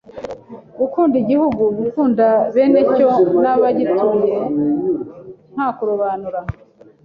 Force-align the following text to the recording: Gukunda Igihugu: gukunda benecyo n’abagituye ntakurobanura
Gukunda 0.79 1.15
Igihugu: 1.23 1.61
gukunda 1.79 2.25
benecyo 2.55 3.07
n’abagituye 3.41 4.35
ntakurobanura 5.53 6.39